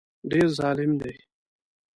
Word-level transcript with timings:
ډېر 0.29 0.47
ظالم 0.57 0.91
دی. 1.01 1.15